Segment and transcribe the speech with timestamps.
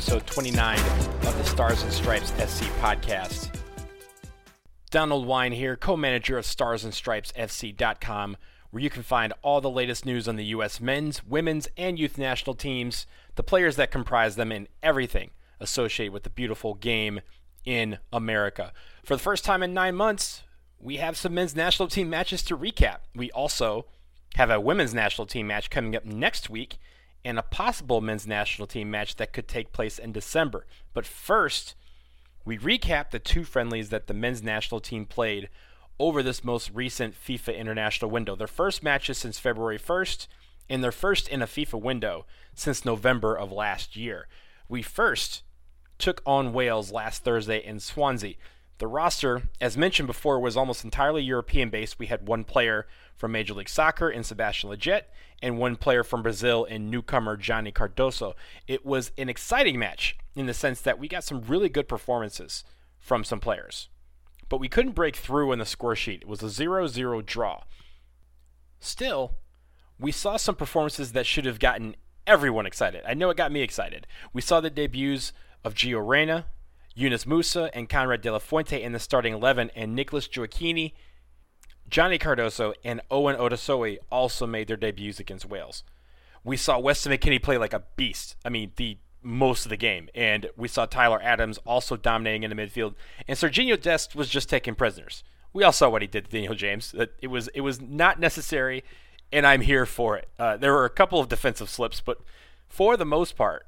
[0.00, 3.54] episode 29 of the Stars and Stripes FC podcast.
[4.90, 8.38] Donald Wine here, co manager of stars and StarsandStripesFC.com,
[8.70, 10.80] where you can find all the latest news on the U.S.
[10.80, 16.22] men's, women's, and youth national teams, the players that comprise them, and everything associated with
[16.22, 17.20] the beautiful game
[17.66, 18.72] in America.
[19.04, 20.44] For the first time in nine months,
[20.78, 23.00] we have some men's national team matches to recap.
[23.14, 23.84] We also
[24.36, 26.78] have a women's national team match coming up next week
[27.24, 30.66] and a possible men's national team match that could take place in December.
[30.94, 31.74] But first,
[32.44, 35.48] we recap the two friendlies that the men's national team played
[35.98, 38.34] over this most recent FIFA international window.
[38.34, 40.26] Their first matches since February 1st,
[40.70, 42.24] and their first in a FIFA window
[42.54, 44.26] since November of last year.
[44.68, 45.42] We first
[45.98, 48.34] took on Wales last Thursday in Swansea.
[48.80, 51.98] The roster, as mentioned before, was almost entirely European based.
[51.98, 55.02] We had one player from Major League Soccer in Sebastian Lletget
[55.42, 58.32] and one player from Brazil in newcomer Johnny Cardoso.
[58.66, 62.64] It was an exciting match in the sense that we got some really good performances
[62.98, 63.90] from some players.
[64.48, 66.22] But we couldn't break through on the score sheet.
[66.22, 67.64] It was a 0 0 draw.
[68.78, 69.34] Still,
[69.98, 73.02] we saw some performances that should have gotten everyone excited.
[73.06, 74.06] I know it got me excited.
[74.32, 76.46] We saw the debuts of Gio Reyna,
[77.00, 80.92] Yunus Musah and Konrad de la Fuente in the starting 11, and Nicholas Gioacchini,
[81.88, 85.82] Johnny Cardoso, and Owen Otasowie also made their debuts against Wales.
[86.44, 88.36] We saw Weston McKennie play like a beast.
[88.44, 92.50] I mean, the most of the game, and we saw Tyler Adams also dominating in
[92.50, 92.94] the midfield,
[93.26, 95.24] and Serginho Dest was just taking prisoners.
[95.52, 96.94] We all saw what he did to Daniel James.
[97.20, 98.84] It was it was not necessary,
[99.32, 100.28] and I'm here for it.
[100.38, 102.20] Uh, there were a couple of defensive slips, but
[102.68, 103.66] for the most part,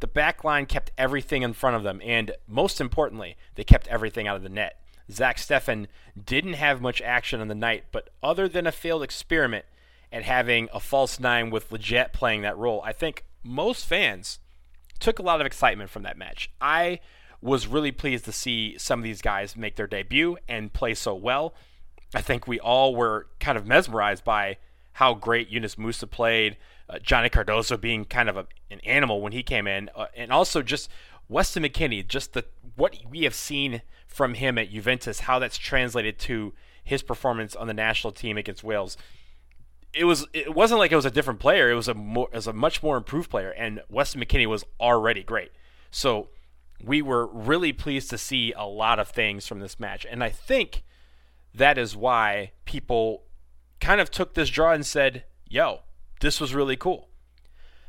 [0.00, 4.26] the back line kept everything in front of them, and most importantly, they kept everything
[4.26, 4.80] out of the net.
[5.10, 5.86] Zach Steffen
[6.22, 9.64] didn't have much action on the night, but other than a failed experiment
[10.12, 14.38] at having a false nine with Lletget playing that role, I think most fans
[14.98, 16.50] took a lot of excitement from that match.
[16.60, 17.00] I
[17.40, 21.14] was really pleased to see some of these guys make their debut and play so
[21.14, 21.54] well.
[22.14, 24.58] I think we all were kind of mesmerized by
[24.94, 26.56] how great Yunus Musah played,
[26.88, 30.32] uh, Johnny Cardoso being kind of a, an animal when he came in, uh, and
[30.32, 30.88] also just
[31.28, 32.44] Weston McKennie, just the
[32.76, 37.66] what we have seen from him at Juventus, how that's translated to his performance on
[37.66, 38.96] the national team against Wales.
[39.92, 41.70] It was it wasn't like it was a different player.
[41.70, 44.64] It was a more, it was a much more improved player, and Weston McKennie was
[44.80, 45.52] already great.
[45.90, 46.28] So
[46.82, 50.30] we were really pleased to see a lot of things from this match, and I
[50.30, 50.84] think
[51.54, 53.24] that is why people
[53.80, 55.80] kind of took this draw and said, "Yo,
[56.20, 57.08] this was really cool.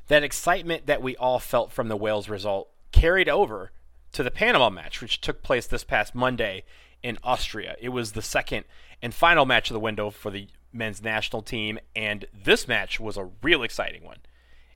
[0.07, 3.71] That excitement that we all felt from the Wales result carried over
[4.11, 6.63] to the Panama match, which took place this past Monday
[7.03, 7.75] in Austria.
[7.79, 8.65] It was the second
[9.01, 13.17] and final match of the window for the men's national team, and this match was
[13.17, 14.17] a real exciting one.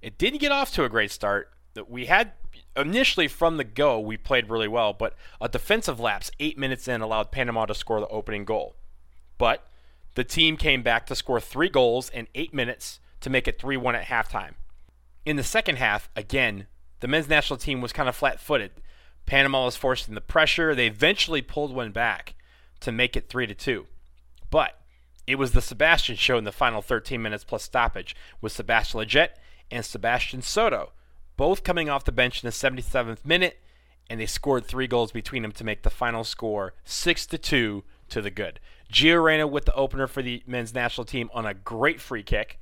[0.02, 1.50] It didn't get off to a great start.
[1.88, 2.34] We had
[2.76, 7.02] initially from the go, we played really well, but a defensive lapse eight minutes in
[7.02, 8.76] allowed Panama to score the opening goal.
[9.38, 9.68] But
[10.16, 13.78] the team came back to score three goals in eight minutes to make it 3
[13.78, 14.54] 1 at halftime.
[15.26, 16.68] In the second half, again,
[17.00, 18.72] the men's national team was kind of flat footed.
[19.26, 20.76] Panama was forced in the pressure.
[20.76, 22.36] They eventually pulled one back
[22.82, 23.88] to make it 3 2.
[24.50, 24.80] But
[25.26, 29.30] it was the Sebastian show in the final 13 minutes plus stoppage with Sebastian Lletget
[29.72, 30.92] and Sebastian Soto,
[31.38, 33.60] both coming off the bench in the 77th minute,
[34.10, 38.22] and they scored three goals between them to make the final score 6 2 to
[38.22, 38.60] the good.
[38.92, 42.60] Gio Reyna with the opener for the men's national team on a great free kick.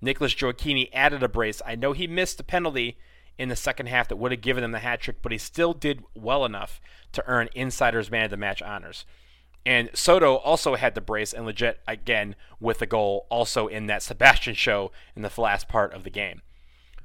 [0.00, 1.62] Nicholas Gioacchini added a brace.
[1.66, 2.98] I know he missed a penalty
[3.38, 5.72] in the second half that would have given them the hat trick, but he still
[5.72, 6.80] did well enough
[7.12, 9.04] to earn Insider's Man of the Match honors.
[9.64, 14.02] And Soto also had the brace and Lletget again with the goal, also in that
[14.02, 16.42] Sebastian show in the last part of the game.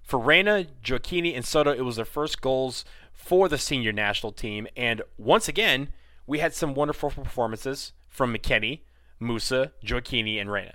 [0.04, 4.68] For Reyna, Gioacchini, and Soto, it was their first goals for the senior national team.
[4.76, 5.90] And once again,
[6.28, 8.82] we had some wonderful performances from McKennie,
[9.20, 10.74] Musah, Gioacchini, and Reyna.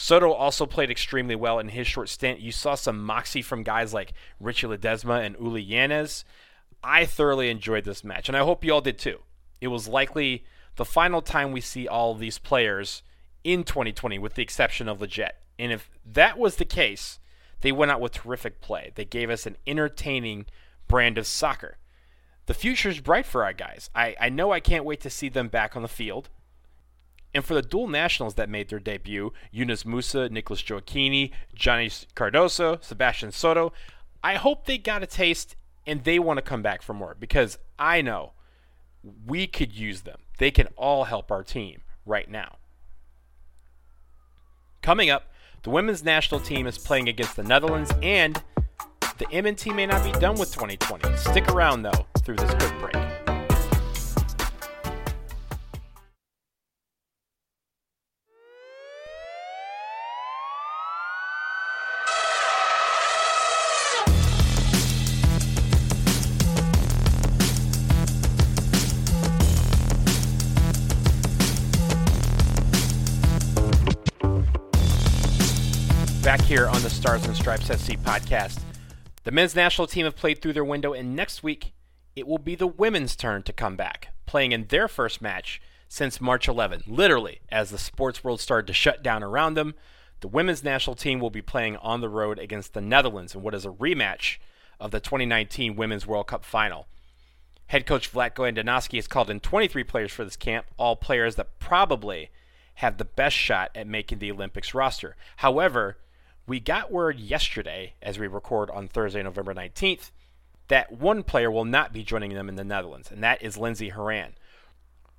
[0.00, 2.40] Soto also played extremely well in his short stint.
[2.40, 6.24] You saw some moxie from guys like Richie Ledesma and Uly Llanez.
[6.82, 9.18] I thoroughly enjoyed this match, and I hope you all did too.
[9.60, 10.42] It was likely
[10.76, 13.02] the final time we see all of these players
[13.44, 15.32] in 2020, with the exception of Lletget.
[15.58, 17.18] And if that was the case,
[17.60, 18.92] they went out with terrific play.
[18.94, 20.46] They gave us an entertaining
[20.88, 21.76] brand of soccer.
[22.46, 23.90] The future's bright for our guys.
[23.94, 26.30] I, I know I can't wait to see them back on the field.
[27.34, 32.82] And for the dual nationals that made their debut, Yunus Musah, Nicholas Gioacchini, Johnny Cardoso,
[32.82, 33.72] Sebastian Soto,
[34.22, 35.56] I hope they got a taste
[35.86, 38.32] and they want to come back for more because I know
[39.26, 40.20] we could use them.
[40.38, 42.56] They can all help our team right now.
[44.82, 45.32] Coming up,
[45.62, 48.42] the women's national team is playing against the Netherlands and
[49.20, 51.14] The MNT may not be done with 2020.
[51.18, 52.99] Stick around, though, through this quick break.
[76.50, 78.58] Here on the Stars and Stripes FC podcast.
[79.22, 81.74] The men's national team have played through their window, and next week
[82.16, 86.20] it will be the women's turn to come back, playing in their first match since
[86.20, 86.82] March 11.
[86.88, 89.76] Literally, as the sports world started to shut down around them,
[90.22, 93.54] the women's national team will be playing on the road against the Netherlands in what
[93.54, 94.38] is a rematch
[94.80, 96.88] of the 2019 Women's World Cup final.
[97.68, 101.60] Head coach Vlatko Andonovski has called in 23 players for this camp, all players that
[101.60, 102.30] probably
[102.74, 105.14] have the best shot at making the Olympics roster.
[105.36, 105.96] However,
[106.50, 110.10] we got word yesterday, as we record on Thursday, November 19th,
[110.66, 113.90] that one player will not be joining them in the Netherlands, and that is Lindsey
[113.90, 114.34] Horan.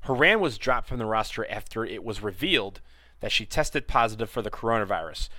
[0.01, 2.81] Horan was dropped from the roster after it was revealed
[3.21, 5.29] that she tested positive for the coronavirus.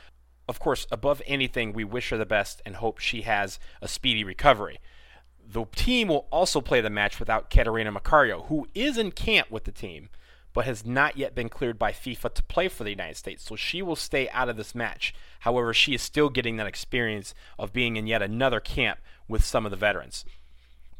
[0.49, 4.25] Of course, above anything, we wish her the best and hope she has a speedy
[4.25, 4.79] recovery.
[5.47, 9.65] The team will also play the match without Catarina Macario, who is in camp with
[9.65, 10.09] the team
[10.52, 13.56] but has not yet been cleared by FIFA to play for the United States, so
[13.56, 15.14] she will stay out of this match.
[15.40, 19.64] However, she is still getting that experience of being in yet another camp with some
[19.64, 20.25] of the veterans.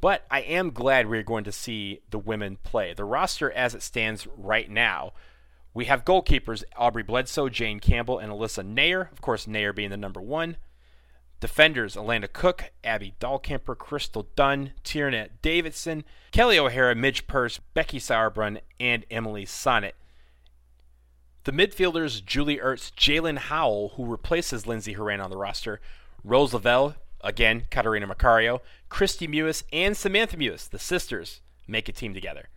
[0.01, 2.93] But I am glad we're going to see the women play.
[2.93, 5.13] The roster as it stands right now,
[5.75, 9.11] we have goalkeepers Aubrey Bledsoe, Jane Campbell, and Alyssa Naeher.
[9.13, 10.57] Of course, Naeher being the number one.
[11.43, 18.61] Defenders Alana Cook, Abby Dahlkemper, Crystal Dunn, Tierna Davidson, Kelly O'Hara, Midge Purce, Becky Sauerbrunn,
[18.79, 19.95] and Emily Sonnett.
[21.43, 25.81] The midfielders Julie Ertz, Jaelin Howell, who replaces Lindsey Horan on the roster,
[26.23, 32.15] Rose Lavelle, again, Catarina Macario, Kristie Mewis, and Samantha Mewis, the sisters, make a team
[32.15, 32.51] together.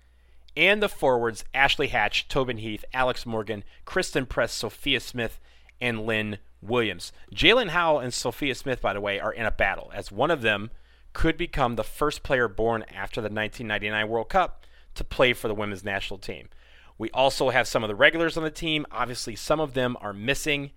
[0.56, 5.40] And the forwards Ashley Hatch, Tobin Heath, Alex Morgan, Christen Press, Sophia Smith,
[5.82, 7.12] and Lynn Williams.
[7.34, 10.42] Jaelin Howell and Sophia Smith, by the way, are in a battle, as one of
[10.42, 10.72] them
[11.14, 14.66] could become the first player born after the 1999 World Cup
[14.96, 16.50] to play for the women's national team.
[16.98, 18.86] We also have some of the regulars on the team.
[18.92, 20.72] Obviously, some of them are missing.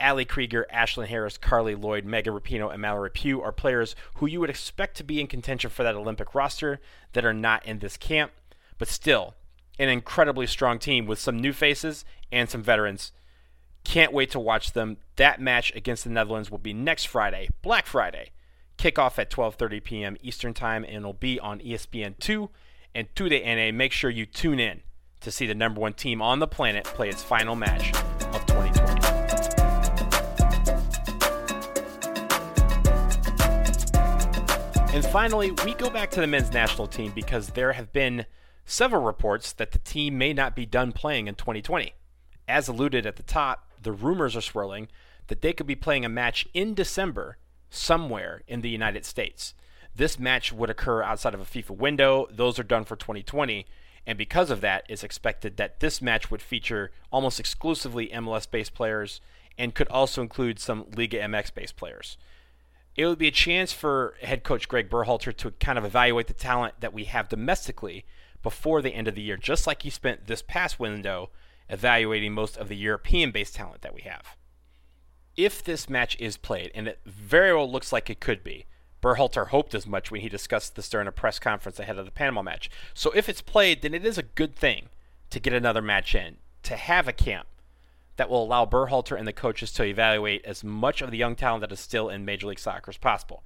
[0.00, 4.40] Ali Krieger, Ashlyn Harris, Carli Lloyd, Megan Rapinoe, and Mallory Pugh are players who you
[4.40, 6.80] would expect to be in contention for that Olympic roster
[7.12, 8.32] that are not in this camp,
[8.78, 9.34] but still
[9.78, 13.12] an incredibly strong team with some new faces and some veterans
[13.84, 14.98] can't wait to watch them.
[15.16, 18.30] That match against the Netherlands will be next Friday, Black Friday.
[18.78, 20.16] Kickoff at 12:30 p.m.
[20.22, 22.48] Eastern Time, and it'll be on ESPN2
[22.94, 23.76] and Today NA.
[23.76, 24.80] Make sure you tune in
[25.20, 27.94] to see the number one team on the planet play its final match
[28.32, 29.00] of 2020.
[34.92, 38.26] And finally, we go back to the men's national team because there have been
[38.64, 41.94] several reports that the team may not be done playing in 2020.
[42.48, 44.88] As alluded at the top, the rumors are swirling
[45.28, 47.38] that they could be playing a match in December
[47.70, 49.54] somewhere in the United States.
[49.94, 52.26] This match would occur outside of a FIFA window.
[52.30, 53.66] Those are done for 2020.
[54.06, 58.74] And because of that, it's expected that this match would feature almost exclusively MLS based
[58.74, 59.20] players
[59.58, 62.16] and could also include some Liga MX based players.
[62.96, 66.32] It would be a chance for head coach Gregg Berhalter to kind of evaluate the
[66.32, 68.04] talent that we have domestically
[68.42, 71.30] before the end of the year, just like he spent this past window
[71.70, 74.36] evaluating most of the European based talent that we have.
[75.36, 78.66] If this match is played, and it very well looks like it could be,
[79.02, 82.10] Berhalter hoped as much when he discussed this during a press conference ahead of the
[82.10, 82.68] Panama match.
[82.92, 84.88] So if it's played, then it is a good thing
[85.30, 87.46] to get another match in, to have a camp
[88.16, 91.62] that will allow Berhalter and the coaches to evaluate as much of the young talent
[91.62, 93.42] that is still in Major League Soccer as possible.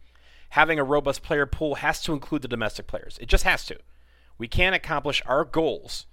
[0.51, 3.19] Having a robust player pool has to include the domestic players.
[3.21, 3.79] It just has to.
[4.37, 6.07] We can't accomplish our goals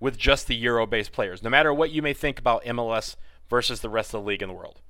[0.00, 3.16] with just the Euro based players, no matter what you may think about MLS
[3.48, 4.80] versus the rest of the league in the world.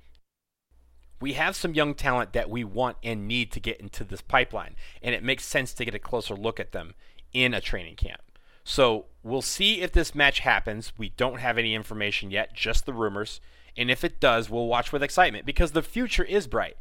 [1.21, 4.77] We have some young talent that we want and need to get into this pipeline,
[5.01, 6.95] and it makes sense to get a closer look at them
[7.33, 8.21] in a training camp.
[8.65, 10.93] So we'll see if this match happens.
[10.99, 13.41] We don't have any information yet, just the rumors.
[13.77, 16.77] And if it does, we'll watch with excitement because the future is bright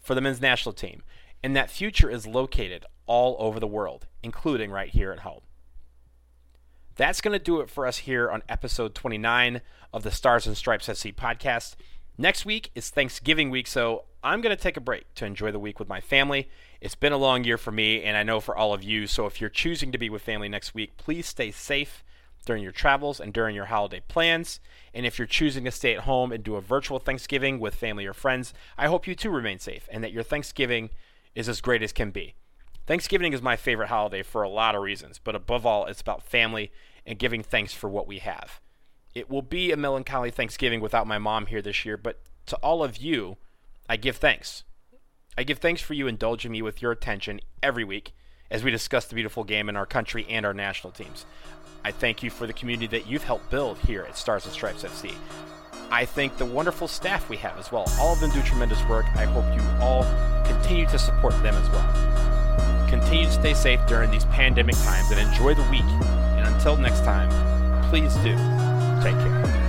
[0.00, 1.02] for the men's national team.
[1.42, 5.42] And that future is located all over the world, including right here at home.
[6.96, 9.60] That's going to do it for us here on episode 29
[9.92, 11.76] of the Stars and Stripes FC podcast.
[12.16, 15.58] Next week is Thanksgiving week, so I'm going to take a break to enjoy the
[15.58, 16.48] week with my family.
[16.80, 19.06] It's been a long year for me, and I know for all of you.
[19.06, 22.02] So if you're choosing to be with family next week, please stay safe
[22.46, 24.58] during your travels and during your holiday plans.
[24.94, 28.06] And if you're choosing to stay at home and do a virtual Thanksgiving with family
[28.06, 30.88] or friends, I hope you too remain safe and that your Thanksgiving
[31.34, 32.36] is as great as can be.
[32.86, 36.22] Thanksgiving is my favorite holiday for a lot of reasons, but above all, it's about
[36.22, 36.70] family
[37.04, 38.60] and giving thanks for what we have.
[39.12, 42.84] It will be a melancholy Thanksgiving without my mom here this year, but to all
[42.84, 43.38] of you,
[43.88, 44.62] I give thanks.
[45.36, 48.14] I give thanks for you indulging me with your attention every week
[48.52, 51.26] as we discuss the beautiful game in our country and our national teams.
[51.84, 54.84] I thank you for the community that you've helped build here at Stars and Stripes
[54.84, 55.12] FC.
[55.90, 57.90] I thank the wonderful staff we have as well.
[57.98, 59.06] All of them do tremendous work.
[59.16, 60.04] I hope you all
[60.44, 62.35] continue to support them as well.
[62.88, 65.80] Continue to stay safe during these pandemic times and enjoy the week.
[66.36, 67.28] And until next time,
[67.90, 68.34] please do
[69.02, 69.65] take care.